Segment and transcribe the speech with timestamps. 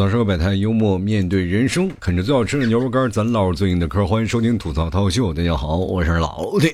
[0.00, 4.06] 槽社会百态，幽默面对人生，啃着最好吃的牛肉干，咱唠最硬的嗑。
[4.06, 6.72] 欢迎收听吐槽涛秀，大家好，我是老铁。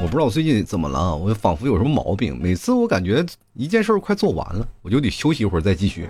[0.00, 2.40] 我不知道我最近怎么了，我仿佛有什么毛病。
[2.40, 6.08] 每次我感觉一件事快做完了，我就得休息一会儿再继续。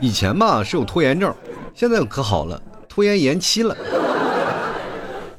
[0.00, 1.32] 以前吧是有拖延症，
[1.76, 3.76] 现在可好了，拖延延期了。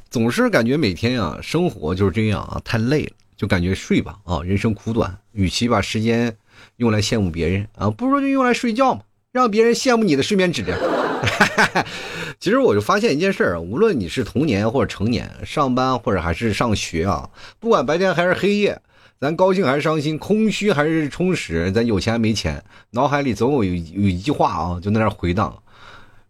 [0.09, 6.33] 总是感觉每天啊，生活就是这样啊，太累了，就感觉睡吧啊，人生苦短，与其把时间
[6.77, 10.77] 用来羡慕别人啊，不如就用来睡觉嘛，让别人羡慕你的睡眠质量。
[12.39, 18.77] 其实我就发现一件事儿，无论你是童年或者成年，上班或者还是上学啊，不管白天还是黑夜，
[19.21, 25.55] 咱高兴还是伤心，空虚还是充实，咱有钱没钱，脑海里总有有有一句话啊，就在那回荡，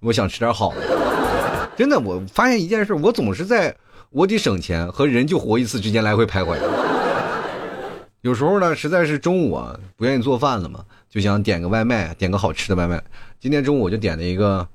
[0.01, 1.70] 我想吃点好的。
[1.75, 3.75] 真的，我发现一件事，我总是在
[4.11, 6.55] 我得省钱和人就活一次之间来回徘徊。
[8.23, 13.04] 有时候呢，实在是中午啊不愿意做饭了嘛，就想点个外卖，点个好吃的外卖。
[13.38, 14.65] 今天中午我就点了一个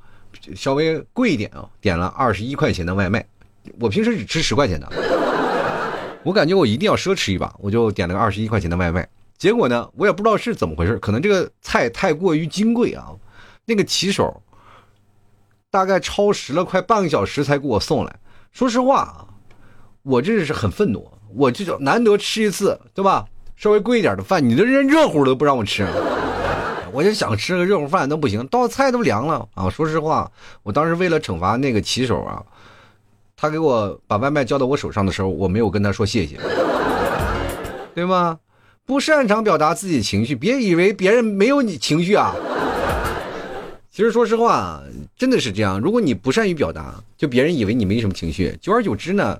[0.54, 3.26] 稍微贵一点啊，点了二十一块钱的外卖。
[3.80, 4.86] 我平时只吃十块钱的，
[6.22, 9.08] 我感觉我一定要奢侈一把，我就点了个二十一块钱的外卖。
[9.38, 13.08] 结果呢，我也不知道是怎么回事，可能这个菜太过于金贵啊，
[13.64, 14.42] 那个骑手
[15.70, 18.14] 大概超时了快半个小时才给我送来。
[18.52, 19.24] 说实话啊，
[20.02, 23.26] 我这是很愤怒，我这就难得吃一次，对吧？
[23.58, 25.84] 稍微贵一点的饭，你这连热乎都不让我吃，
[26.92, 29.68] 我就想吃个热乎饭都不行，到菜都凉了啊！
[29.68, 30.30] 说实话，
[30.62, 32.40] 我当时为了惩罚那个骑手啊，
[33.36, 36.38] 他给我把外卖交到我手上的时候，我没有跟他说谢谢，
[37.96, 38.38] 对吗？
[38.86, 42.32] 不擅长表达自己情绪，别以为别人没有你情绪啊。
[43.90, 44.80] 其实说实话，
[45.16, 45.80] 真的是这样。
[45.80, 49.36] 如果你不善于表达，就别人以为你没什么情绪，久而久之呢，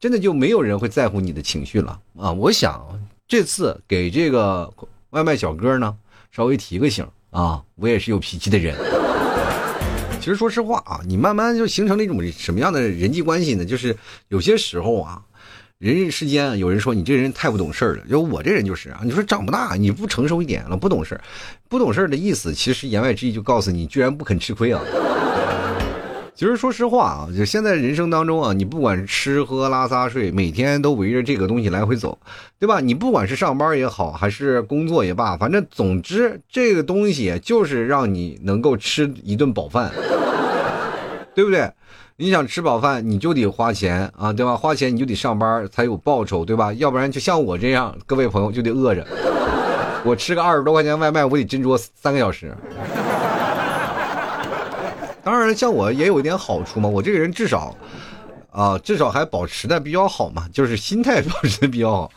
[0.00, 2.32] 真的就没有人会在乎你的情绪了啊！
[2.32, 2.84] 我想
[3.30, 4.68] 这次给这个
[5.10, 5.94] 外卖小哥呢，
[6.32, 8.76] 稍微提个醒啊，我也是有脾气的人。
[10.18, 13.64] 其实说实话啊，你慢慢就形成了一种什么样的人际关系呢？
[13.64, 13.96] 就是
[14.30, 15.22] 有些时候啊。
[15.78, 19.00] 人世间有人说你这人太不懂事了，就我这人就是啊。
[19.04, 21.18] 你说长不大，你不成熟一点了，不懂事
[21.68, 24.82] 不懂事的意思，其实言外之意就告诉你，居然不肯吃亏啊。
[26.40, 32.18] 其实说实话啊，就现在人生当中啊，你不管吃喝拉撒睡，每天都围着这个东西来回走，
[32.58, 32.80] 对吧？
[32.80, 39.92] 你不管是上班也好，还是工作也罢，反正总之这个东西就是让你能够吃一顿饱饭，
[41.36, 41.70] 对不对？
[42.16, 44.56] 你想吃饱饭，你就得花钱啊，对吧？
[44.56, 46.72] 花钱你就得上班才有报酬，对吧？
[46.72, 49.06] 要不然就像我这样，各位朋友就得饿着。
[50.06, 52.56] 我吃个二十多块钱外卖，我得斟酌三个小时。
[55.22, 57.76] 当然，像我也有一点好处嘛，我这个人至少，
[58.50, 62.10] 啊，至少还保持的比较好嘛，就是心态保持的比较好。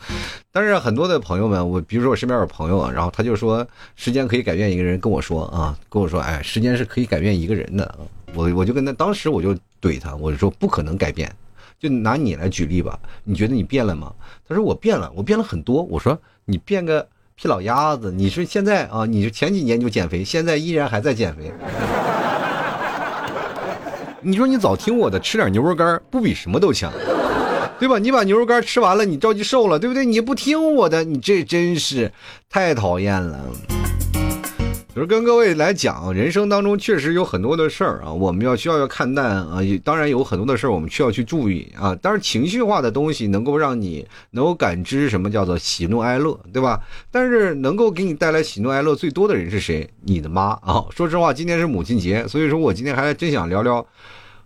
[0.50, 7.94] 但是很多的朋友们，我比如说我身边有朋友啊，然后他就说时间可以改变一个人，跟我说啊，跟我说，哎，时间是可以改变一个人的。
[8.34, 11.30] 我我就跟他当时我就怼他，我就说不可能改变，
[11.78, 14.12] 就拿你来举例吧，你觉得你变了吗？
[14.48, 15.82] 他说我变了，我变了很多。
[15.82, 18.10] 我说你变个屁老鸭子！
[18.10, 21.52] 你说现在啊，你是前几年就减肥，现在依然还在减肥。
[24.24, 26.90] 你说你早听我的，吃点牛肉干不比什么都强，
[27.78, 27.98] 对吧？
[27.98, 30.06] 你把牛肉干吃完了，你着急瘦了，对不对？
[30.06, 32.10] 你不听我的，你这真是
[32.48, 33.38] 太讨厌了。
[34.94, 39.58] 就是跟各位来讲，人生当中确实有很多的事儿啊，我们要需要要看淡啊。
[39.82, 41.92] 当然有很多的事儿我们需要去注意啊。
[41.96, 46.80] 当然情绪化的东西能够让你能够感知什么叫做喜怒哀乐，对吧？
[47.10, 49.90] 但是能够给你带来喜怒哀乐最多的人是谁？
[50.02, 50.84] 你的妈啊！
[50.90, 53.84] 说实话，今天是母亲节，所以说我今天还真想聊聊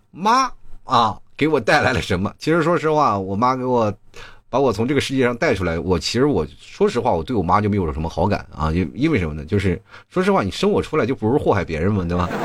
[0.09, 0.51] 妈
[0.83, 2.33] 啊给我带来了什么。
[2.39, 3.93] 其实说实话，我妈给我。
[4.49, 9.45] 把我从这个世界上带出来，我其实我说实话，我对我妈就没有什么好感啊，因因为什么呢？
[9.45, 9.79] 就是
[10.09, 12.27] 说实话，你生我出来就不是祸害别人嘛，对吧？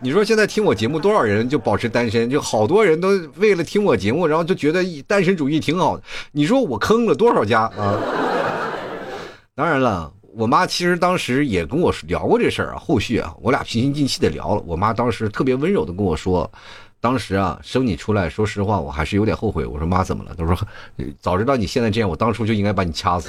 [0.00, 6.02] 你说现在听我节目多少人就保持单身，就好多人都为了听我节目，然后就觉得单身主义挺好的。
[6.30, 7.98] 你说我坑了多少家啊？
[9.56, 14.62] 当然了，我妈其实当时也跟我聊过这事儿啊，后续啊，我俩平心静气的聊了。
[14.66, 16.48] 我妈当时特别温柔的跟我说。
[17.04, 19.66] 当时啊，生你出来，说实话，我还是有点后悔。
[19.66, 20.34] 我说妈，怎么了？
[20.34, 20.56] 他说，
[21.20, 23.28] 早知道你现在这样，我当初就应该把你掐死。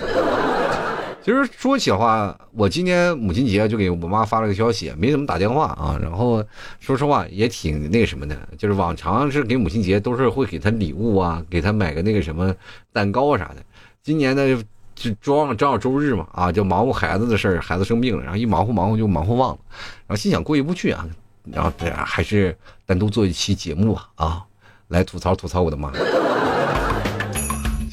[1.21, 5.99] 其实说起话，我今天母亲节就给我妈发了个消息，没怎么打电话啊。
[6.01, 6.41] 然后
[6.79, 12.55] 说实话也挺那什么的，就是往常是给母亲节都是会给她礼物啊，给她买个那个什么
[12.93, 13.55] 蛋糕啊啥的。
[14.01, 14.63] 今年呢，
[14.95, 19.59] 就装正好周日嘛，啊，就忙活孩子的事儿，孩子生病了，然后一忙活忙活就忙活忘了，
[20.07, 21.05] 然后心想过意不去啊。
[21.51, 24.43] 然后这样还是单独做一期节目吧，啊，
[24.89, 25.91] 来吐槽吐槽我的妈。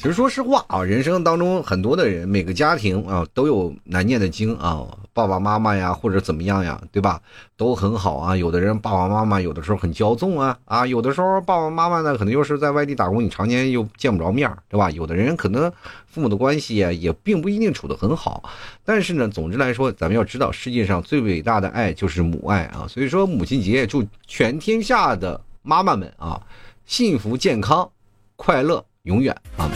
[0.03, 7.21] 其实说实话啊，人生当中很多的人，每个家庭啊都有难念的经啊，爸爸妈妈呀或者怎么样呀，对吧？
[7.55, 8.35] 都很好啊。
[8.35, 14.91] 有的人爸爸妈妈有的时候很骄纵啊啊，有的时候爸爸妈妈呢可能又是在外地打工，你常年又见不着面对吧？
[14.91, 15.71] 有的人可能
[16.05, 18.43] 父母的关系也并不一定处得很好。
[18.83, 22.85] 但是呢，总之来说，咱们要知道，世界上最伟大的爱就是母爱啊。
[22.89, 26.41] 所以说，母亲节祝全天下的妈妈们啊，
[26.85, 27.89] 幸福、健康、
[28.35, 29.71] 快乐，永远啊。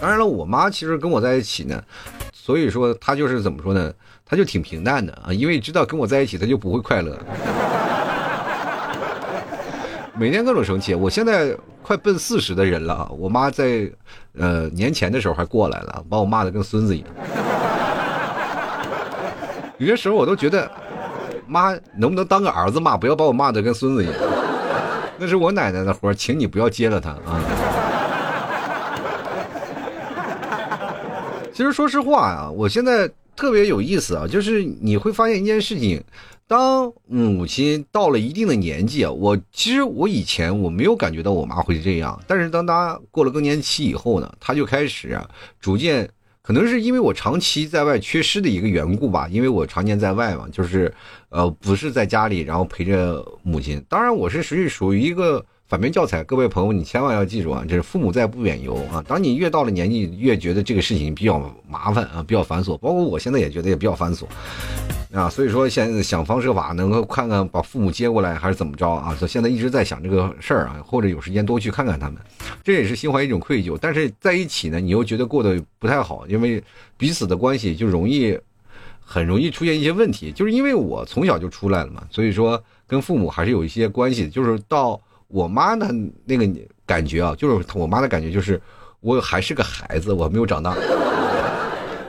[0.00, 1.82] 当然了，我妈其实跟我在一起呢，
[2.32, 3.92] 所以说她就是怎么说呢？
[4.24, 7.16] 她就挺平淡的啊，因为知道跟我在一起，她就不会快乐。
[10.16, 10.94] 每天各种生气。
[10.94, 13.90] 我现在快奔四十的人了啊，我妈在
[14.38, 17.08] 呃年前的时候还过来了，把我骂的跟孙子一样。
[19.78, 20.70] 有些时候我都觉得，
[21.46, 24.14] 妈能不能当个儿子骂，不要把我骂的跟孙子一样。
[25.18, 27.69] 那是我奶奶的活，请你不要接了她啊。
[31.52, 36.02] 其实说实话啊，我现在特别有意思啊，就是你会发现一件事情，
[36.46, 45.28] 当母亲到了一定的年纪啊，我其实我以前我没有感觉到我妈会这样，但是当她过了更年期以后呢，她就开始啊，
[45.60, 46.08] 逐渐
[46.42, 50.92] 可能是因为我长期在外缺失的一个缘故吧，因为我常年在外嘛，就是
[51.28, 53.84] 呃不是在家里，然后陪着母亲。
[53.88, 55.44] 当然我是属于属于一个。
[55.70, 57.64] 反面教材，各位朋友，你千万要记住啊！
[57.68, 59.00] 这是父母在不远游啊。
[59.06, 61.38] 当你越到了年纪，越觉得这个事情比较
[61.68, 62.76] 麻烦啊，比较繁琐。
[62.78, 64.24] 包括我现在也觉得也比较繁琐
[65.12, 65.30] 啊。
[65.30, 69.16] 所以说，现在想方设法能够看看把父母接过来，还是怎么着啊？
[69.20, 72.16] 就现在一直在想这个事儿啊，或者有时间多去看看他们，
[72.64, 73.78] 这也是心怀一种愧疚。
[73.80, 76.60] 但是在一起呢，你又觉得过得不太好，因为
[76.96, 78.36] 彼此的关系就容易
[78.98, 80.32] 很容易出现一些问题。
[80.32, 84.28] 就是因为我从小就出来了嘛，所以说跟父母还是有一些关系。
[84.28, 85.00] 就是到。
[85.30, 85.88] 我妈的
[86.24, 86.46] 那个
[86.84, 88.60] 感觉啊，就是我妈的感觉，就是
[89.00, 90.74] 我还是个孩子，我没有长大，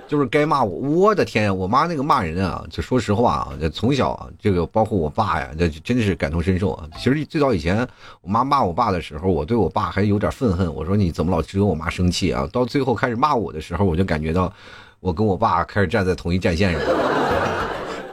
[0.07, 0.75] 就是该骂我。
[0.89, 6.89] 我的天呀，我妈那个骂人啊，就说实话啊，从小，这个包括我爸呀，这真的是感同身受啊。
[6.97, 7.88] 其实最早以前，
[8.21, 10.73] 我妈骂我爸的时候，我对我爸还有点愤恨。
[10.73, 12.50] 我说你怎么老惹我妈生气啊？
[12.51, 14.51] 到最后开始骂我的时候，我就感觉到
[15.00, 16.81] 我跟我爸开始站在同一战线上，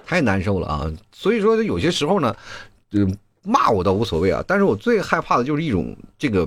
[0.06, 0.92] 太难受了啊。
[1.12, 2.36] 所以说有些时候呢，
[2.92, 3.16] 嗯。
[3.48, 6.46] 骂我倒无所谓啊，但是我最害怕的就是一种这个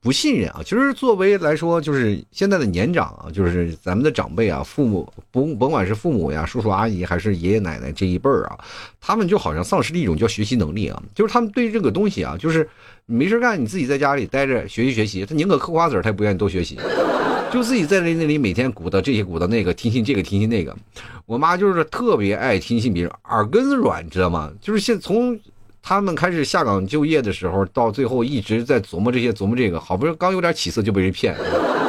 [0.00, 0.60] 不信任啊。
[0.64, 8.56] 其实作为来说，就是现在的年长啊，就是咱们的长辈啊，父母甭甭管是父母呀、叔叔阿姨还是爷爷奶奶这一辈儿啊，
[9.00, 11.02] 他们就好像丧失了一种叫学习能力啊。
[11.16, 12.68] 就是他们对这个东西啊，就是
[13.06, 16.78] 没事干，你自己在家里待着学习学习，他宁可嗑瓜子儿，他也不愿意多学习，
[17.52, 20.76] 就自己在那那里每天鼓捣这些鼓捣那个，听信这个听信那个。
[21.24, 24.52] 我妈就是特别爱听信别人，耳根子软，知道吗？
[24.60, 25.36] 就是现从。
[25.88, 31.36] 他们开始下岗就业的时候，到最后一直在琢磨这些，琢磨这个，好不容易刚有点起色就被人骗，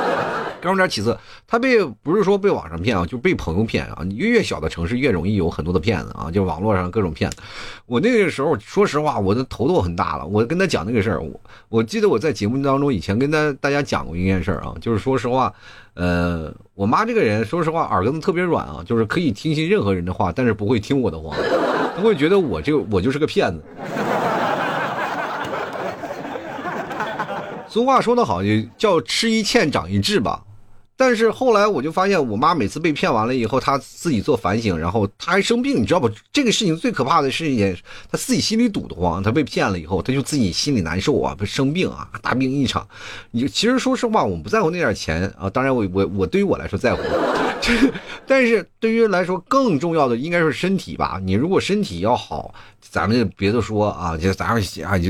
[0.62, 4.04] 刚有点起色，他被不是说被网上骗啊，就被朋友骗啊。
[4.06, 7.38] 你越小的城市越容易有很多的骗子啊，就网络上各种骗子。
[7.88, 10.28] 我那个时候说实话，我的头都很大了。
[10.28, 15.52] 我跟他讲那个事儿，我我记得我在节目当中以前跟他大家讲过一件事儿啊，就是说实话，
[15.96, 21.36] 呃，我妈这个人说实话耳根子特别软啊，就是可以听信任何人的话，但是不会听我的话。
[21.98, 23.64] 他会觉得我这我就是个骗子。
[27.68, 28.42] 俗话说得好，
[28.78, 30.44] 叫吃一堑长一智吧。
[30.96, 36.10] 但是后来我就发现，我妈每次被骗完了以后，她自己做反省，然后她还生病，你知道不？
[36.32, 37.76] 这个事情最可怕的是一件，
[38.12, 39.22] 她自己心里堵得慌。
[39.22, 42.88] 她被骗了以后，她就自己心里难受啊，不生病啊，大病一场。
[43.32, 45.50] 你其实说实话，我们不在乎那点钱啊。
[45.50, 47.02] 当然，我我我对于我来说在乎，
[48.26, 51.20] 但是对于来说更重要的应该是身体吧。
[51.24, 55.10] 你如果身体要好，咱们就别的说啊，就咱们啊就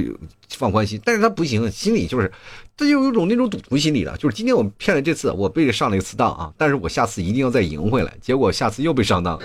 [0.55, 0.99] 放宽心。
[1.03, 2.31] 但是他不行，心里就是。
[2.79, 8.13] 他就有种那种赌徒心理了，就是今天我骗了这次，我被上了一次当啊，但是我下次一定要再赢回来。
[8.21, 9.35] 结果下次又被上当，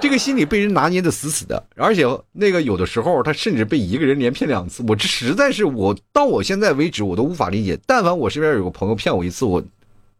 [0.00, 7.76] 这个心理被人拿捏的死死的，而且那个有的时候他甚至被一个人连骗两次，我这实在是我到我现在为止我都无法理解。
[7.84, 9.60] 但凡我身边有个朋友骗我一次，我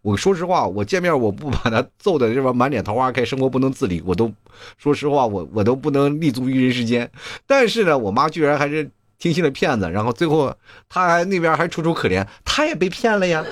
[0.02, 4.32] 我说实话，我见面我不把他揍的这边满脸桃花开，生活不能自理，我都
[4.76, 7.10] 说实话，我我都不能立足于人世间。
[7.46, 8.90] 但是呢，我妈居然还是。
[9.20, 10.54] 听信了骗子，然后最后
[10.88, 13.44] 他还那边还楚楚可怜，他也被骗了呀！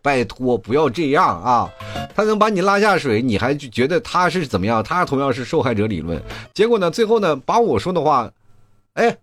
[0.00, 1.68] 拜托，不要这样啊！
[2.14, 4.80] 他能把你拉下水，你还觉得他是怎么样？
[4.80, 6.22] 他同样是受害者理论。
[6.54, 8.30] 结果呢，最后呢，把我说的话，
[8.94, 9.18] 哎，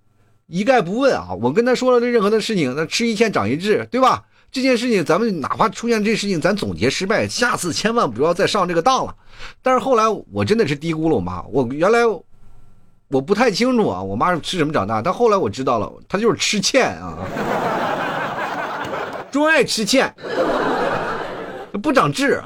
[0.48, 1.30] 一概不问啊！
[1.42, 4.26] 我跟他说了这任何的事情，那吃一堑长一智，对吧？
[4.52, 9.16] 这件事情咱们哪怕出现这事情，咱总结失败，下次千万不要再上这个当了。
[9.62, 12.00] 但是后来我真的是低估了我妈，我原来。
[13.12, 15.02] 我不太清楚啊，我妈是吃什么长大？
[15.02, 17.18] 但后来我知道了，她就是吃欠啊，
[19.32, 20.14] 专爱吃欠。
[21.82, 22.40] 不长智。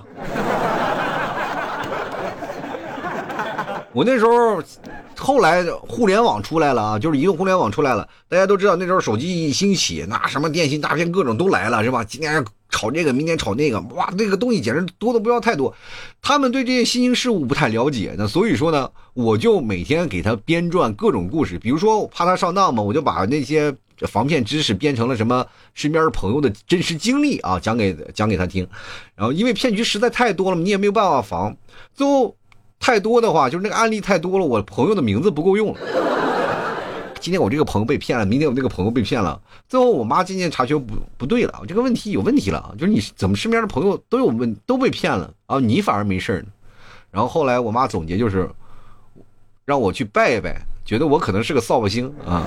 [3.92, 4.64] 我那时候，
[5.24, 12.03] 后来互联网出来了啊，就是移动互联网出来了，大家都知道那时候手机一兴起，那什么电信诈骗各种都来了，是吧？
[12.03, 15.74] 今天炒这个，明天炒那个，哇，这个东西简直多的不要太多。
[16.22, 23.74] 他们对这些新兴事物不太了解，那所以说呢，我就每天给他编撰各种故事，比如说怕他上当嘛，我就把那些
[24.10, 28.68] 防骗知识编成了什么身边朋友的真实经历啊，讲给讲给他听。
[29.15, 31.56] 然后因为骗局实在太多了，你也没有办法防，
[31.96, 32.36] 最后。
[32.84, 35.80] 太多的话，就是那个案例太多了，我朋友的名字不够用了。
[37.22, 46.48] 今天我这个朋友被骗了，明天我那个朋友被骗了，最后我妈渐渐察觉不不对了，这个问题有问题了，就是你怎么身边的朋友都有问都被骗了啊，你反而没事呢？
[47.10, 48.50] 然后后来我妈总结就是，
[49.63, 52.44] 让我去拜一拜，觉得我可能是个扫把星啊。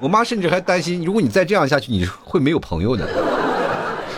[0.00, 3.08] 我妈甚至还担心，如果你再这样下去，你会没有朋友的。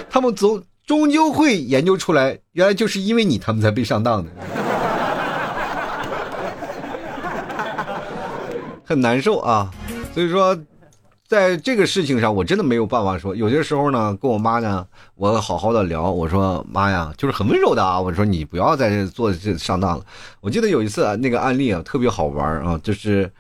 [0.08, 0.62] 他们总。
[0.90, 4.30] 终究会研究出来，原来就是因为你他们才被上当的，
[8.84, 9.70] 很难受啊。
[10.12, 10.58] 所以说，
[11.28, 13.36] 在这个事情上，我真的没有办法说。
[13.36, 20.04] 有些时候呢，跟我妈呢，我好好的聊，我说妈呀，就是很温柔的啊，我说你不要在这做这上当了。
[20.40, 23.30] 我记得有一次啊，那个案例啊，特别好玩啊，就是。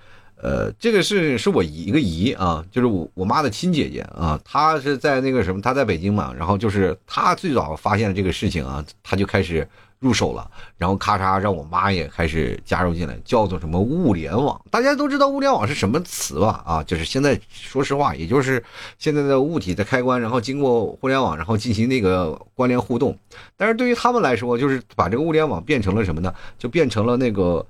[0.42, 9.68] 呃，这个是是我一个姨啊，就是我我妈的亲姐姐啊，她是在那个什么，她在北京嘛，然后就是她最早发现了这个事情啊，她就开始
[9.98, 16.62] 入手了，然后咔嚓让我妈也开始加入进来，叫做什么物联网，大家都知道物联网是什么词吧？
[16.64, 18.64] 啊，就是现在说实话，也就是
[18.98, 23.14] 现在的物体的开关，然后经过互联网，然后进行那个关联互动，
[23.58, 26.34] 但是对于他们来说，就是把这个物联网变成了什么呢？
[26.58, 27.66] 就变成了那个。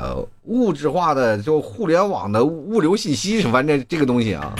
[0.00, 4.54] 呃，物质化的就互联网的物流信息，反正这个东西啊，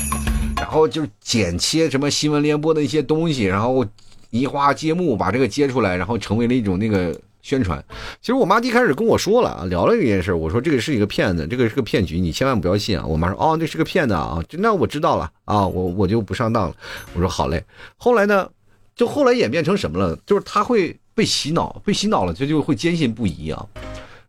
[0.57, 3.85] 然后就剪切什么新闻联播的一些东西，然后
[4.29, 7.83] 移花接木把这个接出来，然后成为了一种那个宣传。
[8.21, 13.07] 其实我妈一开始跟我说了啊，聊了这件事，我说这个是一个骗子，这个是个骗局，你千万不要信啊。
[13.07, 16.77] 我妈说哦，这是个骗子啊，那我知道了啊，我我就不上当了。
[17.15, 17.65] 我说好嘞。
[17.97, 18.47] 后来呢，
[18.95, 20.15] 就后来演变成什么了？
[20.27, 23.67] 就是他会被洗脑，被洗脑了，他就会坚信不疑啊。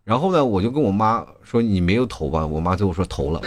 [0.04, 3.40] 然后呢，我就跟我妈说：“你没有投吧？”我妈最后说投了。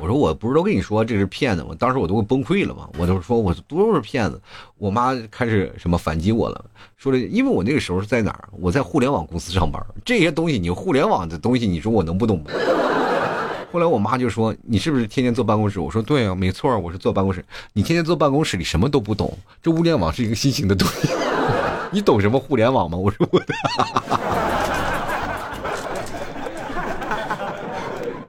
[0.00, 4.40] 我说：“我不是都跟你说这是骗子吗？”当时我都会崩溃了嘛，我都说我都是骗子。
[4.78, 6.64] 我妈开始什么反击我了，
[6.96, 8.48] 说的因为我那个时候是在哪儿？
[8.52, 12.44] 我在互联网公司上班，这些东西你互联网的东西，你说我能不懂吗？
[13.72, 17.44] 后来我妈就说：“你是不是天天坐办公室？”我说：“对啊，没错，我是坐办公室。
[17.72, 21.08] 你天天坐办公室里什么都不懂，这物联网是一个新型的东西，
[21.92, 23.46] 你懂什么互联网吗？”我说：“我的。”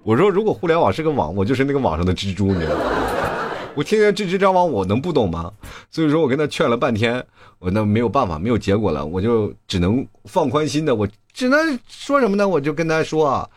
[0.04, 2.84] 我说，如果互联网是个网，我就是那个网上的蜘蛛，你知道吗？
[3.76, 5.52] 我天天织织张网，我能不懂吗？
[5.92, 7.24] 所以说我跟他劝了半天，
[7.60, 12.48] 我那没有办法，没有结果了，我就只能放宽心的，我只能说什么呢？
[12.48, 13.50] 我就跟他说啊，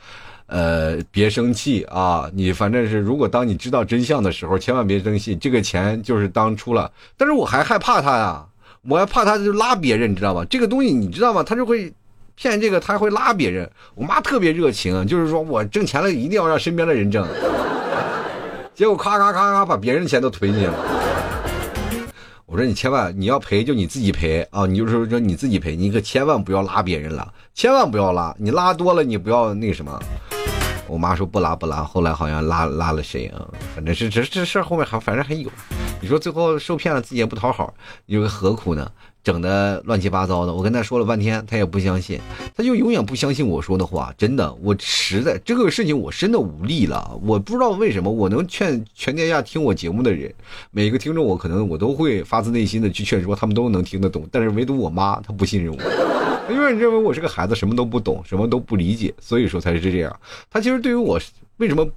[0.47, 6.93] 呃，别生气啊，你反正是，如果当你知道真相的时候，千万别生气，这个钱就是当初了。
[7.17, 8.47] 但是我还害怕他呀，
[8.89, 10.45] 我还怕他就拉别人，你知道吧？
[10.45, 11.43] 这个东西你知道吗？
[11.43, 11.93] 他就会。
[12.37, 17.27] 骗这个他会拉别人，我妈特别热情，就是说我挣钱了一定要让身边的人挣，
[18.75, 20.75] 结果咔咔咔咔把别人的钱都推进去了。
[22.47, 30.01] 我说你千万你要赔就你自己赔啊，你就是说你自己赔，你可千万不要拉别人了，千万不要拉，你拉多了你不要那什么。
[30.87, 33.49] 我妈说不拉不拉，后来好像拉拉了谁啊？
[33.75, 35.51] 反正是这这事儿后面还反正还有，
[36.01, 37.73] 你说最后受骗了自己也不讨好，
[38.07, 38.89] 你说何苦呢？
[39.25, 42.21] 整的乱七八糟的，我跟他说了半天，他也不相信，
[42.55, 44.15] 他就永远不相信我说的话。
[44.19, 47.19] 真的，我实在这个事情我真的无力了。
[47.23, 50.33] 我不知道为什么，我能劝全天下听我节目的人，
[50.71, 54.29] 每个听众我可能我都会发自内心的去劝说，他们都能听得懂。
[54.31, 55.79] 但是唯独我妈，她不信任我，
[56.53, 60.15] 因为认为我是个孩子，什么都不懂，什么都不理解，所以说才是这样。
[60.51, 61.19] 他其实对于我
[61.57, 61.89] 为什么？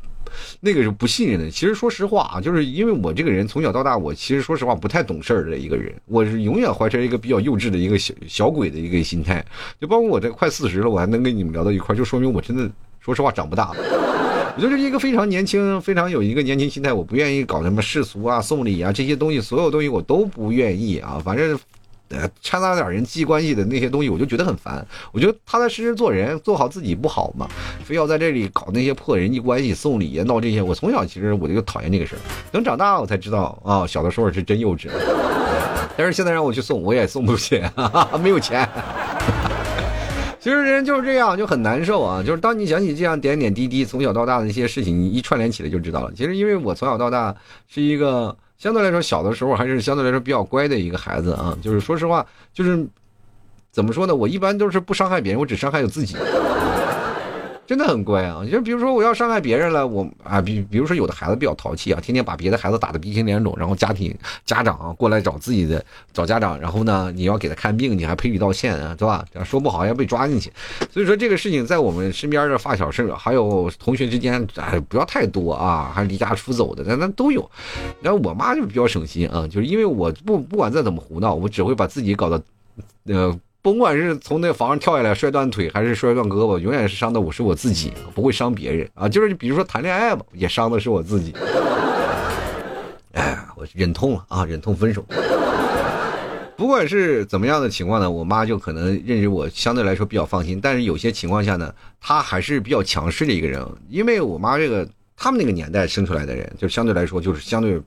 [0.60, 1.50] 那个是不信任的。
[1.50, 5.94] 其实说实话啊，就是因为我这个人从小到大，我其实说实话不太懂事儿的一个人。
[6.06, 9.44] 我是永远怀着一个比较幼稚的一个小小鬼的一个心态。
[9.80, 12.70] 就包括我这快四十了，我还能跟你们聊到一块儿，就说明我真的
[13.00, 13.72] 说实话长不大。
[14.56, 16.92] 我就是一个非常年轻、非常有一个年轻心态。
[16.92, 21.22] 我不愿意搞什么世俗啊、送礼啊这些东西，所有东西我都不愿意啊。
[21.24, 21.58] 反正。
[22.10, 24.86] 呃，掺杂点人际关系的那些东西，我就觉得很烦。
[25.12, 27.48] 我觉得踏踏实实做人，做好自己不好吗？
[27.84, 30.62] 非要在这里搞那些破人际关系、送礼啊、闹这些。
[30.62, 32.20] 我从小其实我就讨厌这个事儿。
[32.52, 34.90] 等长大我才知道啊，小的时候是真幼稚。
[35.98, 37.62] 但是现在让我去送，我也送不起，
[38.24, 38.68] 没有钱。
[40.40, 42.24] 其实人就是这样，就很难受啊。
[42.24, 46.12] 就是当你想起这样点点滴滴从小到大的一些事情，你一串联起来就知道了。
[46.16, 47.36] 其实因为我从小到大
[47.68, 48.34] 是一个。
[48.58, 51.58] 相对来说，小的时候还是相对来说比较乖的一个孩子啊。
[51.62, 52.86] 就是说实话，就是
[53.72, 54.16] 怎么说呢？
[54.16, 56.16] 我一般都是不伤害别人，我只伤害我自己。
[57.68, 58.46] 真的很乖啊！
[58.50, 65.84] 就比如说我要伤害别人了，我啊，比比如说有的孩子比较淘气啊，天天把别的孩子打得鼻青脸肿，然后家庭家长啊过来找自己的
[66.14, 69.26] 找家长，然后呢，你要给他看病，你还赔礼道歉啊，对吧？
[69.44, 70.50] 说不好要被抓进去。
[70.90, 77.52] 所以说这个事情在我们身边的发小是还有同学之间，哎，不要太多啊，还离家出走的，那那都有。
[78.02, 82.42] 然后我妈就比较省心啊，就是因为我不不管再怎么胡闹，我只会把自己搞得，
[83.08, 83.38] 呃。
[83.68, 89.10] 甭管是从那房上跳下来摔断腿，还是摔断胳膊，永远是伤的我是我自己，不会伤别人啊。
[89.10, 91.34] 就是比如说谈恋爱吧，也伤的是我自己。
[93.12, 95.04] 哎，我忍痛了啊，忍痛分手。
[96.56, 100.62] 不管是怎么样的情况呢，我妈就可能认识我相对来说比较放心。
[100.62, 101.70] 但是有些情况下呢，
[102.00, 107.82] 她还是比较强势的一个人，因为我妈这个他们那个年代生出来的人，就相对来说就是相对。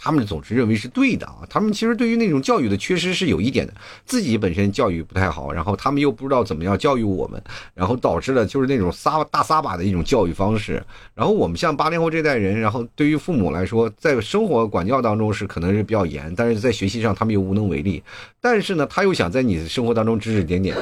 [0.00, 3.74] 他们总是认为是对的啊，他们其实对于那种教育的缺失是有一点的，
[4.06, 7.42] 自己本身教育不太好，然后他们又不知道怎么样教育我们，
[7.74, 10.80] 然后导致了就是那种撒大撒把的一种教育方式。
[11.16, 18.00] 然后我们像八零后这代人，然后对于父母来说，在生活管教当中是可能是比较严，但是在学习上他们又无能为力。
[18.40, 20.76] 但是呢，他又想在你生活当中指指点点，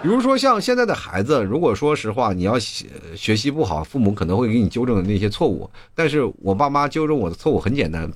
[0.00, 5.68] 比如说像现在的孩子，如果说实话，你要学习不好，父母可能会给你纠正的那些错误。
[5.96, 8.08] 但是我爸妈纠正我的错误很简单。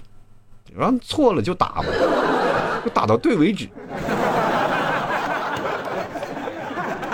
[0.76, 1.84] 然后错了就打吧，
[2.84, 3.68] 就打到对为止。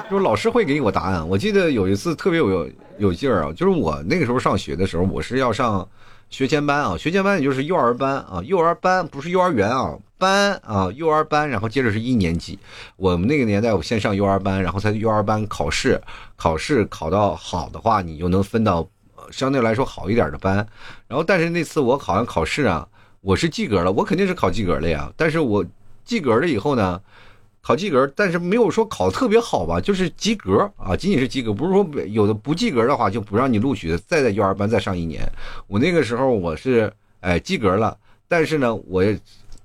[0.09, 1.29] 就是老师会给我答案。
[1.29, 5.87] 我记得有一次特别有有劲儿啊，就是我那个时候上学的时候，我是要上
[6.31, 12.57] 学前班啊，学前班也就是幼儿班啊，幼儿班不是幼儿园啊，班啊，幼儿班，然后接着是一年级。
[12.97, 16.01] 我们那个年代，我先上幼儿班，然后在幼儿班考试，
[16.37, 18.89] 考试考到好的话，你就能分到
[19.33, 20.55] 相对来说好一点的班。
[21.09, 22.87] 然后，但是那次我考完考试啊。
[23.27, 25.13] 我是及格了，我肯定是考及格了呀。
[25.17, 25.65] 但是我
[26.05, 27.01] 及格了以后呢，
[27.61, 35.29] 考及格，但是没有说考特别好吧，就是及格啊，仅仅是及格，不是说有的不及格的话就不让你录取，再在幼儿班再上一年。
[35.67, 37.99] 我那个时候我是哎及格了，
[38.29, 39.03] 但是呢，我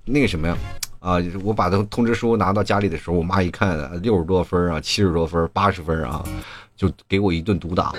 [0.04, 0.56] 那个什么呀，
[0.98, 6.24] 啊，我把通通知书拿到家里的时候，我妈一看六十多分啊，七十多分，八十分啊，
[6.76, 7.92] 就给我一顿毒打。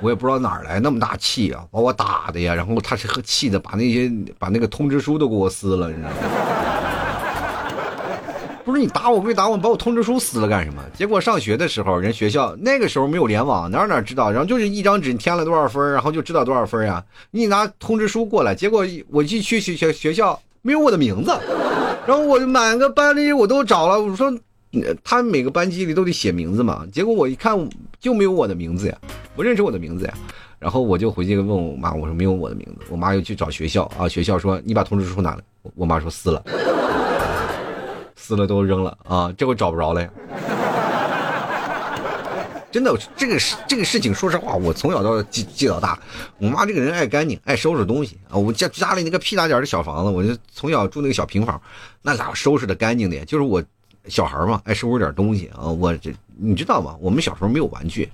[0.00, 6.16] 我也不知道哪儿来那么大气啊，把我打的呀，然后他是和气的，把那些把那个通知书都给我撕了，你知道吗？
[8.62, 10.82] 不是你打我归打我，把我通知书撕了干什么？
[10.92, 14.30] 结果上学的时候，人学校那个时候没有联网，哪哪知道？
[14.30, 17.02] 然后就是一张纸你填了多少分，然后就知道多少分呀。
[17.30, 21.32] 你拿通知书过来，结果我一去学学学校没有我的名字，
[22.06, 24.36] 然后我满个班里我都找了，我说。
[25.04, 27.56] 他每个班级里都得写名字嘛，结果我一看
[28.00, 28.98] 就没有我的名字呀，
[29.34, 30.14] 不认识我的名字呀，
[30.58, 35.42] 然后我就回去问我妈，我说没有我的名字，我妈又去找学校啊，学校说你把通知书拿来，
[35.74, 36.42] 我妈说撕了，
[38.16, 40.10] 撕了都扔了啊，这回找不着了呀。
[42.72, 45.98] 真的，这个事这个事情，说实话，我从小到记记到大，
[46.36, 48.36] 我妈这个人爱干净，爱收拾东西啊。
[48.36, 51.58] 我家家里那个屁大点的小房子，我就从小住那个小平房，
[52.02, 53.24] 那咋收拾的干净的？
[53.24, 53.62] 就是我。
[54.08, 55.66] 小孩嘛，爱收拾点东西啊！
[55.66, 56.96] 我这你知道吗？
[57.00, 58.08] 我们小时候没有玩具，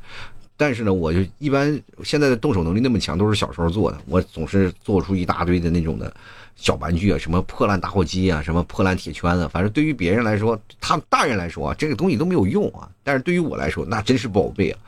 [0.56, 3.98] 但是呢，我就一般现在的动手能力那么强，都是小时候做的。
[4.06, 6.14] 我总是做出一大堆的那种的
[6.54, 12.88] 小玩具啊，什么破烂打火机啊，什么破烂铁圈子，反正对于别人来说，他们大人来说啊，这个东西都没有用啊。
[13.02, 14.78] 但是对于我来说，那真是宝贝啊！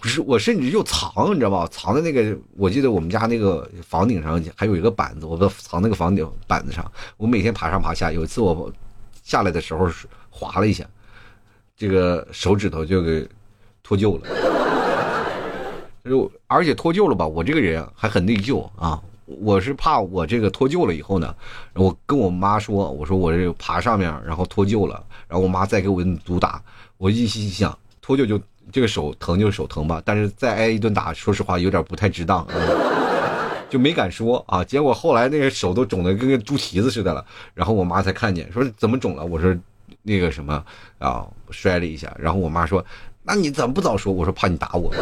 [0.00, 1.68] 不是我甚至就藏，你知道吧？
[1.70, 8.10] 藏在那个，我记得我们家那个房顶上还有一个板子，我藏那个房顶板子上，我每天爬上爬下。
[8.10, 8.72] 有一次我
[9.22, 10.06] 下来的时候是。
[10.30, 10.86] 划了一下，
[11.76, 13.28] 这个手指头就给
[13.82, 14.28] 脱臼了。
[16.02, 18.98] 就而且脱臼了吧，我这个人还很内疚啊。
[19.26, 21.32] 我是怕我这个脱臼了以后呢，
[21.74, 26.60] 我跟我妈说，我说我这爬上面然后脱臼了，然后我妈再给我毒打。
[26.96, 28.40] 我一心想脱臼就
[28.72, 32.44] 这个手疼就手疼吧，但是再挨一顿打，说实话有点不太值当，
[33.68, 34.64] 就没敢说啊。
[34.64, 39.24] 结果后来那个手都肿的跟个猪蹄子似的了，然后我妈才看见，说怎么肿了？
[39.24, 39.54] 我说。
[40.02, 40.64] 那个什么
[40.98, 42.84] 啊，摔了一下，然后我妈说
[43.22, 44.92] ：“那你怎么不早说？”我说：“怕你打我。”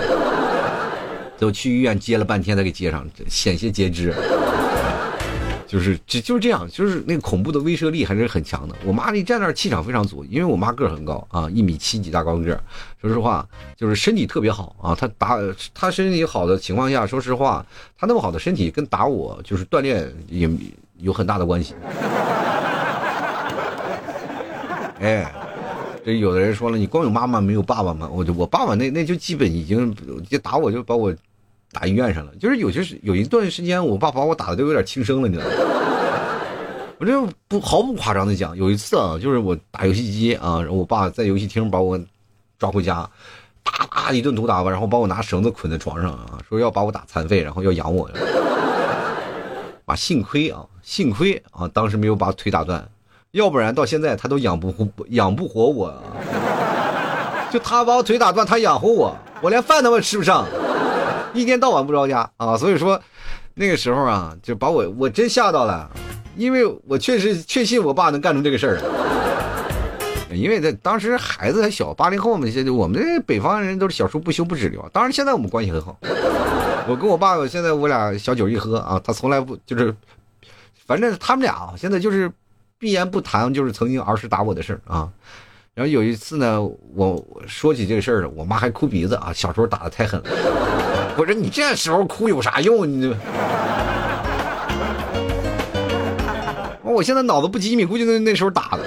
[1.39, 4.15] 就去医院接了半天才给接上，险些截肢。
[5.69, 8.75] 就是就就是这样，就是那个恐怖的威慑力还是很强的。
[8.87, 12.61] 我妈一站那儿气场非常足，因为我妈个儿很高啊，一米七几大高个儿。
[13.03, 13.47] 说实话，
[13.77, 14.95] 就是身体特别好啊。
[14.95, 15.39] 她打
[15.75, 17.65] 她身体好的情况下，说实话，
[17.99, 20.49] 她那么好的身体跟打我就是锻炼也
[20.97, 21.75] 有很大的关系。
[25.01, 25.33] 哎，
[26.05, 28.09] 这有的人说了，你光有妈妈没有爸爸吗？
[28.13, 29.95] 我就我爸爸那那就基本已经
[30.29, 31.15] 就打我就把我
[31.73, 32.33] 打医院上了。
[32.41, 35.53] 就是有些时有一段时间，我爸把我打的都有点轻生了，你知道吗？
[36.99, 41.97] 我这不毫不夸张的讲，有一次啊，就是我打游戏机啊，然后我爸在游戏厅把我
[42.59, 43.09] 抓回家，
[43.63, 48.11] 打打一顿毒打吧，然后把我拿绳子捆在床上啊，说要把我打残废，然后要养我。
[49.87, 52.85] 啊，幸亏啊，幸亏啊，当时没有把腿打断，
[53.33, 56.03] 要不然到现在他都养不活养不活我啊。
[57.51, 60.47] 就他把我腿打断，他养活我，我连饭他妈吃不上，
[61.33, 62.57] 一天到晚不着家啊！
[62.57, 63.01] 所以说，
[63.55, 65.91] 那个时候啊，就把我我真吓到了，
[66.37, 68.79] 因为我确实确信我爸能干出这个事儿。
[70.31, 74.79] 因为在当时孩子还小，八零后嘛，现在我们这北方人都是小时候不修不止的。
[74.93, 75.97] 当然现在我们关系很好，
[76.87, 79.95] 我跟我爸现在我俩小酒一喝啊，他从来不就是，
[80.87, 82.31] 反正他们俩，现在就是
[82.79, 85.09] 闭言不谈，就是曾经儿时打我的事儿啊。
[85.75, 86.63] 然后有一次呢，
[86.95, 89.33] 我说起这个事儿了，我妈还哭鼻子啊！
[89.33, 90.27] 小时候打的太狠了。
[91.17, 92.89] 我说你这时候哭有啥用？
[92.89, 93.13] 你，
[96.85, 98.85] 我现在脑子不机敏，估计那那时候打的。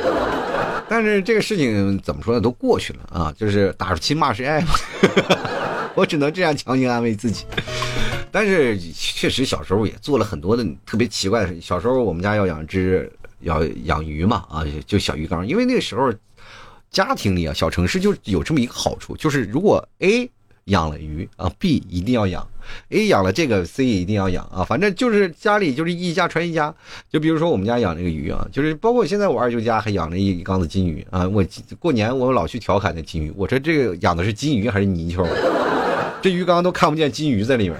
[0.87, 4.69] 但是这个事情怎么说呢，都过去了啊，就是打是亲，骂是爱嘛。
[5.95, 7.45] 我只能这样强行安慰自己。
[8.31, 11.59] 但是确实小时候也做了很多的特别奇怪的事。
[11.59, 16.13] 小时候我们家要养只要养鱼嘛啊，就小鱼缸，因为那个时候。
[16.91, 20.29] 家庭里啊，小城市就有这么一个好处，就是如果 A
[20.65, 22.45] 养了鱼啊，B 一定要养
[22.89, 24.61] ；A 养了这个，C 一定要养啊。
[24.65, 26.75] 反正就是家里就是一家传一家。
[27.09, 31.25] 就比如说我们家养这个鱼啊，就是包括现在我二舅家还养了一缸子金鱼啊。
[31.29, 31.41] 我
[31.79, 35.25] 过年我老去调侃那金鱼，我说这个养的是金鱼还是泥鳅？
[36.21, 37.77] 这鱼缸都看不见金鱼在里面。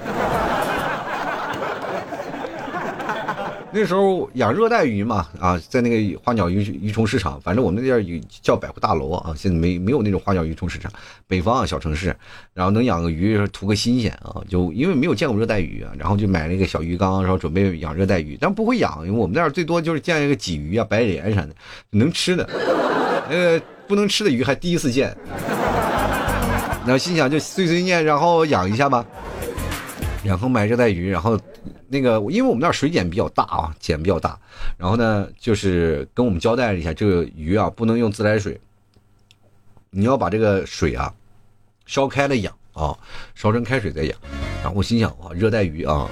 [3.74, 10.92] 那时候养热带鱼嘛，啊，在那个花鸟鱼鱼虫市场，反正我们那边有叫百货大楼啊，现在没没有那种花鸟鱼虫市场。
[11.26, 12.14] 北方啊，小城市，
[12.54, 21.56] 然后能养个鱼，图个新鲜啊，就因为没有见过热带鱼啊，然后就买了一个小鱼缸，然后准备养热带鱼，但不会养，因为我们那儿最多就是见一个鲫鱼啊、白鲢啥的，
[21.92, 22.50] 能吃的，
[23.30, 25.16] 那个不能吃的鱼还第一次见。
[26.84, 29.06] 然后心想就碎碎念，然后养一下吧，
[30.24, 31.40] 然后买热带鱼，然后。
[31.94, 34.40] 那个，因为我们那儿水碱比较大啊，碱比较大，
[34.78, 38.58] 然后呢，就是跟我们交代了一下，这个鱼啊不能用自来水，
[39.90, 41.14] 你要把这个水啊
[41.86, 42.98] 烧开了养啊，
[43.36, 44.18] 烧成开水再养。
[44.64, 46.10] 然后我心想哇，热带鱼啊，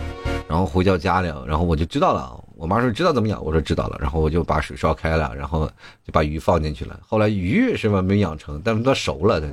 [0.50, 2.38] 然后回到家里，然后我就知道了。
[2.58, 3.98] 我妈说知道怎么养，我说知道了。
[4.02, 5.66] 然后我就把水烧开了，然后
[6.06, 7.00] 就把鱼放进去了。
[7.08, 9.48] 后来鱼是吧没养成，但是它熟了，它。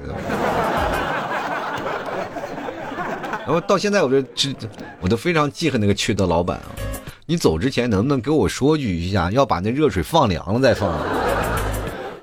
[3.46, 4.52] 然后到现在，我就这，
[5.00, 6.66] 我都非常记恨那个缺德老板啊！
[7.26, 10.92] 你走之前能不能给我说句一下，要把那热水放凉了再放？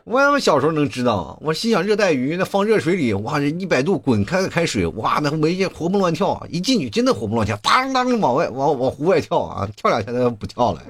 [0.04, 10.84] 我他妈小时候能知道，我心想热带鱼那放热水里，哇，这一百度滚开的开水，哇，那没见活蹦乱跳，一进去真的活蹦乱跳，当当往外往往湖外跳啊，跳两下它不跳了。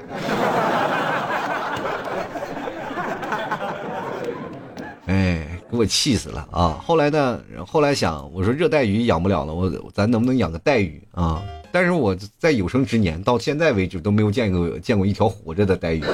[5.05, 5.42] 哎。
[5.73, 6.79] 给我气死了啊！
[6.85, 7.41] 后来呢？
[7.65, 11.41] 后来想，我说热带鱼养不了了，我咱能不能养个带鱼啊？
[11.71, 16.03] 但是我在有生之年到现在为止都没有见过见过一条活着的带鱼。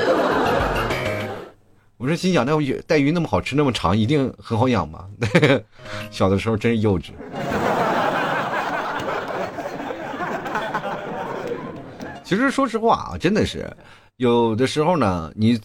[1.98, 2.54] 我说心想，那
[2.88, 5.06] 带鱼那么好吃，那么长，一定很好养吧？
[6.10, 7.10] 小的时候真幼稚。
[12.24, 13.70] 其实说实话啊，真的是
[14.16, 15.60] 有的时候呢，你。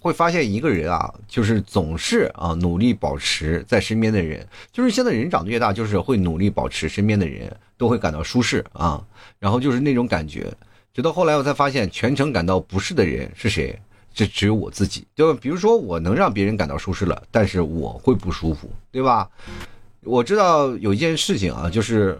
[0.00, 9.02] 会发现一个人啊，就是总是啊努力保持在身边的人，就是现在人长得越大，就是会努力保持身边的人都会感到舒适啊，
[9.38, 10.52] 然后就是那种感觉。
[10.92, 13.78] 直到后来我才发现，全程感到不适的人是谁？
[14.12, 15.06] 这只有我自己。
[15.14, 19.28] 就比如说，我能让别人感到舒适了，但是我会不舒服，对吧？
[20.02, 22.18] 我知道有一件事情啊，就是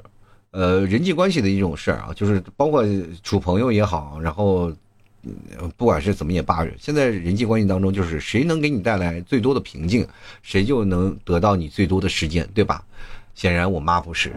[0.52, 2.84] 呃人际关系的一种事儿啊，就是包括
[3.22, 4.72] 处朋友也好，然后。
[5.76, 10.06] 不管是怎么也罢，现在人际关系当中，就是谁能给你带来最多的平静，
[10.42, 12.82] 谁就能得到你最多的时间，对吧？
[13.34, 14.32] 显然我妈不是，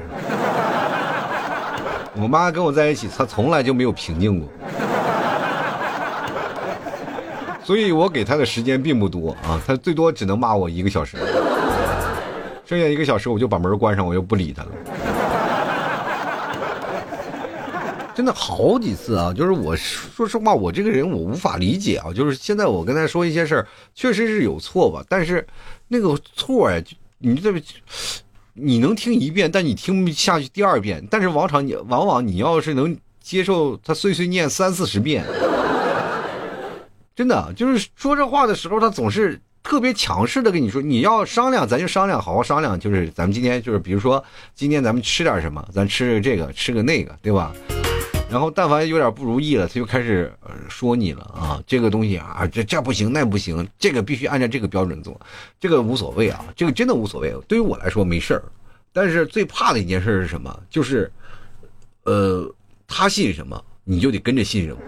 [2.16, 4.48] 我妈跟我在一起，她从来就没有平静过，
[7.64, 11.18] 所以我给她的时间并不多啊，她最多只能骂我一个小时，
[12.66, 14.70] 剩下一个小时我就把门关上，我就不理她了。
[18.16, 22.14] 真的好几次啊，就是我说实话，我这个人我无法理解啊。
[22.14, 25.46] 就是现在我跟他说一些事儿，确实是有错吧，但是
[25.88, 26.80] 那个错呀，
[27.18, 27.52] 你这
[28.54, 31.04] 你能听一遍，但你听不下去第二遍。
[31.10, 35.26] 但是往常你往往你要是能接受他碎碎念三四十遍，
[37.16, 42.80] 真的就是说这话的时候，他总是特别强势的跟你说，你要商量，咱就商量，好好商量。
[42.80, 44.24] 就是咱们今天就是，比如说
[44.54, 47.52] 今天咱们吃点什么，咱吃这个，吃个那个，对吧？
[48.34, 50.34] 然后但凡有点不如意了，他就开始
[50.68, 55.22] 说你了啊，这个东西啊，这这不行，那不行，这个必须按照这个标准做，
[55.60, 57.32] 这个无所谓啊，这个真的无所谓。
[57.48, 58.42] 对于我来说没事儿，
[58.92, 60.60] 但是最怕的一件事是什么？
[60.68, 61.12] 就是，
[62.06, 62.52] 呃，
[62.88, 64.80] 他信什么，你就得跟着信什么。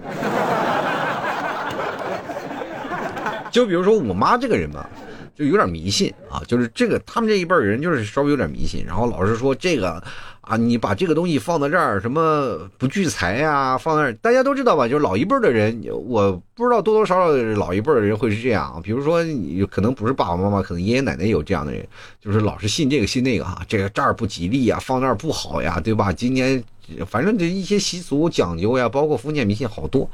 [3.54, 4.90] 就比如说我妈这个人吧，
[5.36, 10.02] 就有点迷信啊，就是这个他们这一辈人就是稍微有点迷信，然后老是说这个
[10.42, 14.88] 啊，你把这个东西放在这儿，什么不聚财呀，放那儿，大家都知道吧？
[14.88, 18.80] 就是老一辈的人，我不知道多多少少老一辈的人会是这样。
[18.82, 21.86] 比如说，你可能不是爸爸妈妈，可能爷爷奶奶有这样的人，
[22.22, 26.14] 就是老是信这个信那个哈，这个这儿不吉利呀，放那儿不好呀，对吧？
[26.14, 26.64] 今年
[27.08, 30.10] 反正这一些习俗讲究呀，包括封建迷信好多。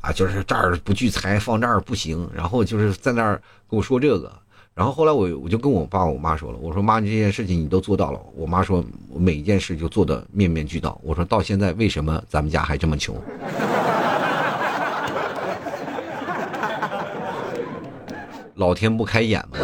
[0.00, 2.28] 啊，就是这儿不聚财，放这儿不行。
[2.32, 4.32] 然后就是在那儿跟我说这个。
[4.76, 8.20] 然后后来我我就跟我爸我妈说了，我说妈，你这件事情你都做到了。
[8.34, 8.84] 我妈说，
[9.16, 11.00] 每一件事就做的面面俱到。
[11.02, 13.18] 我说到现在为什么咱们家还这么穷？
[18.56, 19.56] 老天不开眼吗？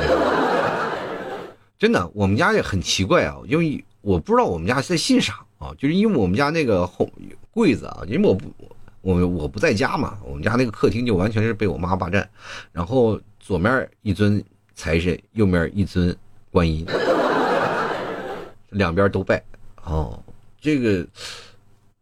[1.78, 7.06] 真的，我们家也很奇怪啊，因为我不知道我们家在信啥啊，就是因为我们家那个后
[7.50, 8.46] 柜子啊，因为我不。
[9.02, 12.30] 我我不在家嘛，我们家那个客厅就完全是被我妈霸占，
[12.70, 14.40] 然后左面一尊
[14.74, 16.14] 财神，右面一尊
[16.50, 16.86] 观音，
[18.70, 19.42] 两边都拜。
[19.84, 20.22] 哦，
[20.60, 21.06] 这个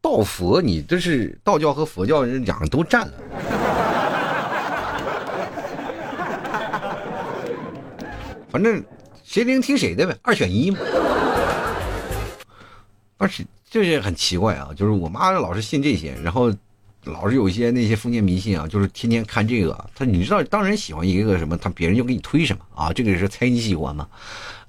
[0.00, 3.12] 道佛，你这是道教和佛教人两个都占了，
[8.50, 8.82] 反正
[9.24, 10.78] 谁灵听谁的呗，二选一嘛。
[13.18, 16.52] 而且就是很奇怪啊，就是我妈老是信这些，然后。
[17.04, 19.86] 老是有一些那些封建迷信啊，就是天天看这个。
[19.94, 22.92] 他你知道，当人喜欢一个什么，他别人就给你推什么啊。
[22.92, 24.06] 这个是猜你喜欢吗？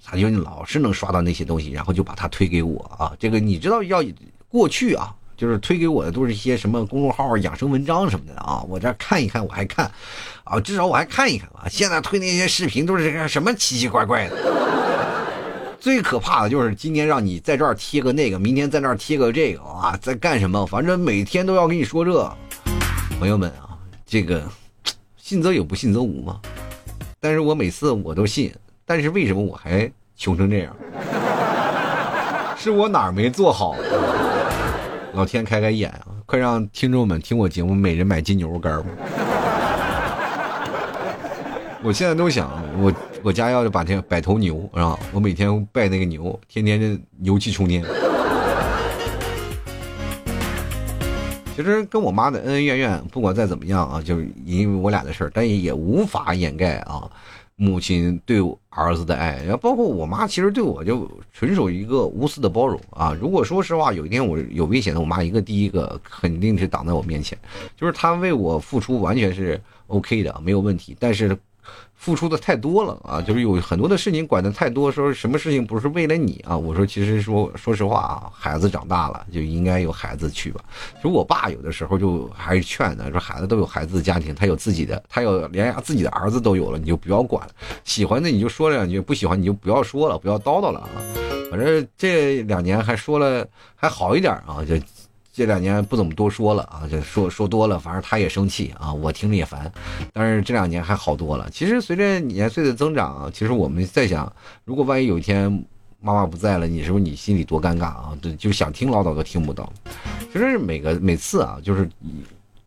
[0.04, 3.14] 他就老是能刷到那些东西，然后就把他推给我啊。
[3.20, 4.04] 这个你知道，要
[4.48, 8.62] 过去啊，就是推给我的都是一些什么公众号、养生文章什么的啊。
[8.68, 9.92] 我这看一看，我还看
[10.44, 11.68] 啊，至少我还看一看啊。
[11.70, 14.91] 现在推那些视频都是什么奇奇怪怪的。
[15.82, 20.64] 最可怕的就是今天让你在这儿贴个那个，明天在那儿贴个这个啊，在干什么？
[20.68, 22.32] 反正每天都要跟你说这。
[23.18, 24.44] 朋友们啊，这个
[25.18, 26.40] 信则有，不信则无嘛。
[27.20, 28.54] 但是我每次我都信，
[28.86, 30.76] 但是为什么我还穷成这样？
[32.56, 33.76] 是我哪儿没做好？
[35.14, 36.14] 老天开开眼啊！
[36.28, 38.90] 快让听众们听我节目，每人买斤牛肉干吧。
[41.82, 42.94] 我现在都想我。
[43.24, 44.98] 我家要是把这摆头牛是吧？
[45.14, 47.84] 我每天拜那个牛，天天的牛气冲天。
[51.56, 57.08] 其实跟我妈的恩恩怨怨，不管再怎么样啊，就是因为我俩的事儿，但也也无法掩盖啊，
[57.56, 59.40] 母亲对我儿子的爱。
[59.44, 63.16] 然后包括我妈，其实对我就纯属一个无私的包容啊。
[63.22, 67.38] 如果说实话，有一天我有危险的，我妈一个第一个肯定是挡在我面前，
[67.78, 70.98] 就是她为我付出完全是 OK 的，没有问题。
[71.00, 71.38] 但是。
[72.02, 76.58] 付出的太多了啊，就是有很多的事情管的太多，说什么事情不是为了你啊？
[76.58, 80.64] 我说其实说说实话啊，孩子长大了就应该有孩子去吧。
[80.96, 87.54] 其实我爸有的时候就还是劝呢，说孩子都有孩子的家庭，他有自己的，他有连自己的儿子都有了，你就不要管了。
[87.84, 90.90] 喜欢的你就说两句，不喜欢你就不要说了，不要叨叨了啊。
[91.52, 94.76] 反正这两年还说了还好一点啊，就。
[95.34, 99.72] 这两年不怎么多说了啊，就说说多了，反正他也生气啊，我听着也烦。
[100.12, 101.50] 但是这两年还好多了。
[101.50, 104.32] 其实随着年岁的增长，其实我们在想，
[104.66, 105.50] 如果万一有一天
[106.02, 108.18] 妈妈不在了，你是不是你心里多尴尬啊？
[108.22, 109.72] 对，就想听唠叨都听不到。
[110.34, 111.88] 其实每个每次啊，就是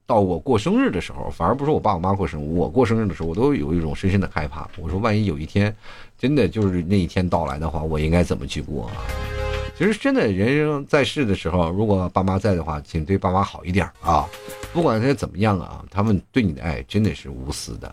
[0.06, 4.66] 到我过生日的时候，反而不是我爸我妈过生日，我过生日的时候，我都有一种深深的害怕。
[4.78, 5.74] 我说，万一有一天
[6.18, 8.92] 真的就是那一天到来的话，我应该怎么去过啊？
[9.76, 14.24] 其实真的，人生在世的时候，如果爸妈在的话，请对爸妈好一点啊！
[14.72, 17.92] 不管他怎么样啊，他们对你的爱真的是无私的。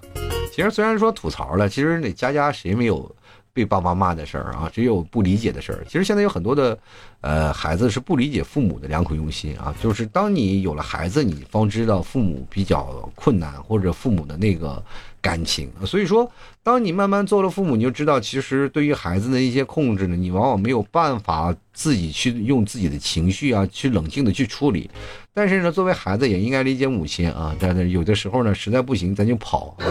[0.54, 3.14] 其实虽然说吐槽了，其实那家家谁没有
[3.54, 4.70] 被爸妈骂的事儿啊？
[4.74, 5.84] 只有不理解的事儿。
[5.88, 6.78] 其实现在有很多的，
[7.22, 9.74] 呃，孩子是不理解父母的良苦用心啊。
[9.82, 14.84] 就是当你有了孩子，你方知道父母比较困难，或者父母的那个。
[15.24, 16.28] 感情，所以说，
[16.64, 24.90] 当你慢慢做了父母，你就知道，其实对于孩子的一些控制呢，你往往没有办法自己去用自己的情绪啊，去冷静的去处理。
[25.32, 29.86] 但是呢，作为孩子也应该理解母亲啊，但是有的时候呢，实在不行咱就跑啊。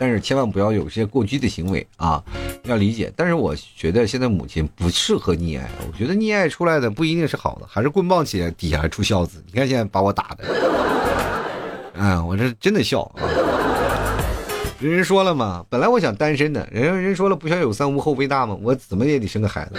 [0.00, 2.24] 但是千万不要有些过激的行为啊，
[2.64, 3.12] 要理解。
[3.14, 9.44] 但是我觉得现在母亲不适合溺爱，我觉得溺爱出来的不一定是好的，还是棍棒起来底下还出孝子。
[9.46, 10.44] 你看现在把我打的，
[11.98, 13.20] 哎， 我这真的笑啊。
[14.80, 19.74] 人说了嘛，本来我想单身的，人人说了不孝有三无后为大嘛，我怎么也得生个孩子。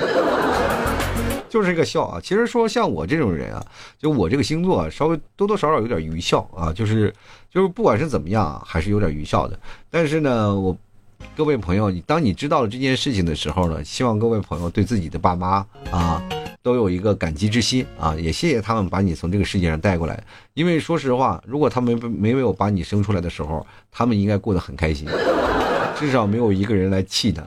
[1.52, 2.18] 就是一个笑啊！
[2.24, 3.62] 其实说像我这种人啊，
[4.00, 7.14] 就我这个星座啊，稍微多多少少有点愚孝啊，就是
[7.54, 9.60] 就是不管是怎么样啊，还是有点愚孝的。
[9.90, 10.76] 但是呢，我
[11.36, 16.24] 各位朋友，你当你知道了这件事情的时候呢，希望各位朋友对自己的爸妈啊，
[16.64, 20.24] 都有一个感激之心啊，也谢谢他们把你从这个世界上带过来。
[20.54, 25.06] 因为说实话，如果他们没没有把你生出来的时候，他们应该过得很开心，
[26.00, 27.44] 至少没有一个人来气他。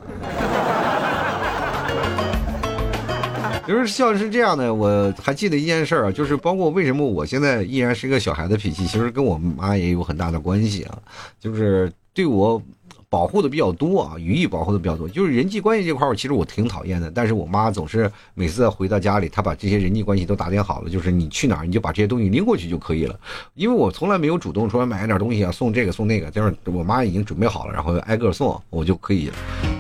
[3.67, 10.99] 就是像是这样的，我还记得一件事儿啊，就是包括为什么我现在依然是一个小孩子脾气，其实跟我妈也有很大的关系啊，
[11.41, 12.61] 就是对我。
[13.11, 17.09] 保护的比较多啊，予以保护的比较多，就是人际关系这块儿，其实我挺讨厌的。
[17.09, 23.17] 但是我妈总是每次回到家里，她把这些人际关系都打点好了，就是你去哪儿，你就把这些东西拎过去就可以了。
[23.55, 29.31] 因为我从来没有主动说买点东西啊，送这个送那个，就是我妈已经准备好了，然后挨个送，我就可以。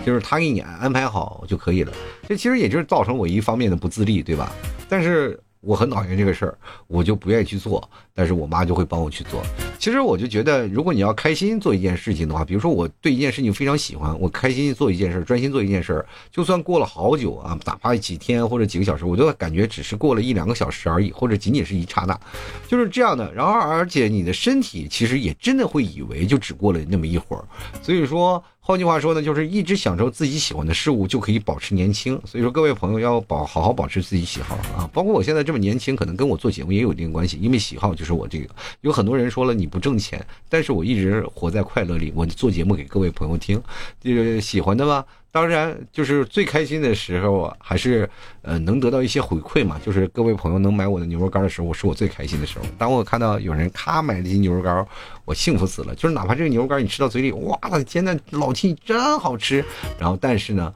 [0.04, 1.92] 就是他给你安排好就可以了。
[2.28, 4.52] 这其实也就是造成我一方面的不自立，对吧？
[4.88, 5.38] 但是。
[5.66, 9.42] 我很讨厌这个事儿，我就不愿意去做，但是我妈就会帮我去做。
[9.78, 22.20] 其实我就觉得，如果你要开心做一件事情的话，比如说我对一件事情非常喜欢，我开心做一件事，专心做一件事，就算过了好久啊，哪怕几天或者几个小时，我都感觉只是过了一两个小时而已，或者仅仅是一刹那，
[22.68, 23.32] 就是这样的。
[23.32, 27.44] 然后而且你的身体其实也真的会以为就只过了那么一会儿，
[27.80, 28.44] 所以说。
[28.66, 32.18] 换句话说呢，就是一直享受自己喜欢的事物，就可以保持年轻。
[32.24, 34.88] 所以说，各位朋友要保好好保持自己喜好啊。
[34.90, 38.48] 包括我现在这么年轻，可能跟我做节目也有一定关系，因为喜好就是我这个。
[38.80, 42.10] 有很多人说了你不挣钱，但是我一直活在快乐里。
[42.16, 43.62] 我做节目给各位朋友听，
[44.00, 45.04] 这个喜欢的吗？
[45.34, 48.08] 当然，就是最开心的时候啊，还是
[48.42, 49.80] 呃能得到一些回馈嘛。
[49.84, 52.64] 就是各位朋友能买我的牛肉干的时候，是我最开心的时候。
[52.78, 54.86] 当我看到有人咔买了一斤牛肉干，
[55.24, 55.92] 我幸福死了。
[55.96, 59.56] 就是哪怕这个牛肉干你吃到嘴里，哇，天呐，老七真好吃。
[59.98, 60.72] 然后，但是呢，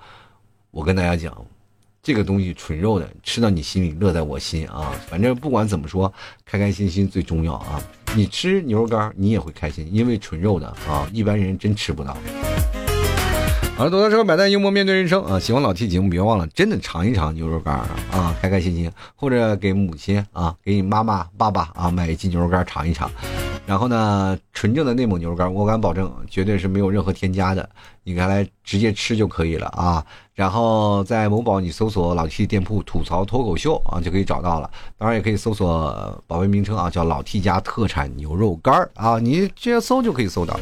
[0.73, 1.33] 我跟大家讲，
[2.03, 4.93] 这个东西纯肉的，吃到你心里乐在我心啊。
[5.07, 6.13] 反正不管怎么说，
[6.45, 7.81] 开开心心最重要啊。
[8.17, 12.17] 你吃牛肉干，你也会开心，因为纯肉的啊，一般人真吃不到。
[13.79, 15.39] 好了，走到车买单，幽默面对人生啊！
[15.39, 17.77] 喜欢老 T 节目，别忘了真的尝一尝牛肉干
[18.11, 23.09] 啊，开开心心，或者给母亲啊，给你妈妈、爸爸啊买一斤牛肉干尝一尝。
[23.67, 27.71] 然后呢，纯正的内蒙牛肉干，我敢保证，绝对是没有任何添加的，
[28.03, 30.05] 你拿来直接吃就可以了啊。
[30.35, 34.69] 然后在某宝你搜索老 T 店铺吐槽脱口秀啊，就可以找到了。
[34.97, 40.59] 当然也可以搜索宝贝名称啊，叫老 T 家特产牛肉干啊，你直接搜就可以搜到。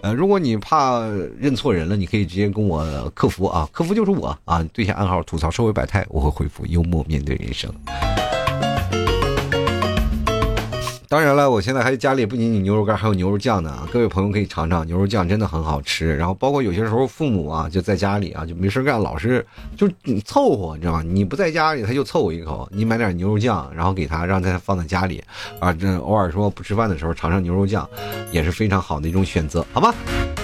[0.00, 1.00] 呃，如果你怕
[1.38, 7.72] 认错人了，你可以直接跟我客服啊，客服就是我啊，对下暗号吐槽社会百态，我会回复幽默面对人生。
[11.10, 13.88] 当然了，我现在还家里不仅仅牛肉干，还有牛肉酱呢！
[13.90, 16.14] 各位朋友可以尝尝牛肉酱，真的很好吃。
[16.14, 19.44] 然后包括有些时候父母啊就在家里啊就没事干，老是
[19.74, 19.88] 就
[20.26, 21.02] 凑合，你知道吗？
[21.02, 22.68] 你不在家里，他就凑合一口。
[22.70, 25.24] 你买点牛肉酱，然后给他让他放在家里
[25.60, 27.88] 啊，这偶尔说不吃饭的时候尝尝牛肉酱，
[28.30, 29.94] 也是非常好的一种选择，好吧？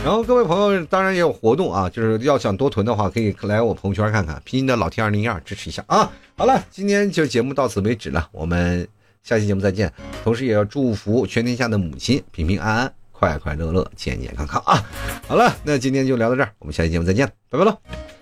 [0.02, 6.10] 然后各位朋友当然也有活动啊，就是要想多囤的话，可以来我朋友圈看看，拼音的老 T 二零一二支持一下啊！
[6.38, 8.88] 好了，今天就节目到此为止了，我们。
[9.24, 9.90] 下期节目再见，
[10.22, 14.84] 同时也要祝福全天下的母亲平平安安、快快乐乐、健健康康啊！
[15.26, 18.13] 好了，那今天就聊到这儿，我们下期节目再见，拜拜喽。